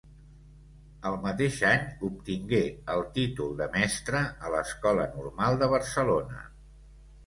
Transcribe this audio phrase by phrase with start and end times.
[1.09, 2.63] El mateix any obtingué
[2.95, 6.47] el títol de mestra a l'Escola Normal de Barcelona.